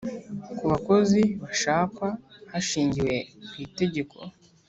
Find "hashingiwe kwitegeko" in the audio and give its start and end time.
2.51-4.17